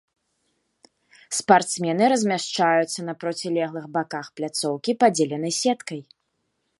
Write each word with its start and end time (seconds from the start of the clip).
Спартсмены 1.39 2.07
размяшчаюцца 2.13 3.05
на 3.09 3.13
процілеглых 3.23 3.85
баках 3.99 4.25
пляцоўкі, 4.39 4.91
падзеленай 5.05 5.53
сеткай. 5.63 6.01